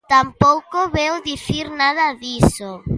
[0.11, 2.71] Tampouco veu dicir nada diso.